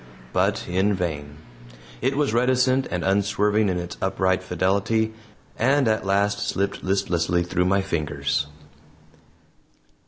[0.33, 1.37] But in vain.
[2.01, 5.13] It was reticent and unswerving in its upright fidelity,
[5.59, 8.47] and at last slipped listlessly through my fingers.